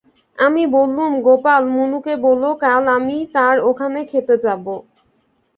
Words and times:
আমি 0.37 0.63
বললুম, 0.75 1.11
গোপাল, 1.21 1.63
মুনুকে 1.75 2.13
বোলো 2.23 2.49
কাল 2.63 2.83
আমি 2.97 3.17
তার 3.35 3.55
ওখানে 3.69 3.99
খেতে 4.11 4.35
যাব। 4.45 4.65